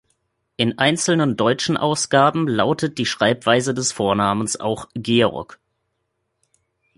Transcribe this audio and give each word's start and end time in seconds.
In 0.57 0.79
einzelnen 0.79 1.37
deutschen 1.37 1.77
Ausgaben 1.77 2.47
lautet 2.47 2.97
die 2.97 3.05
Schreibweise 3.05 3.75
des 3.75 3.91
Vornamens 3.91 4.59
auch 4.59 4.89
„Georg“. 4.95 5.59